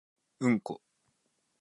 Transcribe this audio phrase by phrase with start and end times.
[0.39, 0.81] うんこ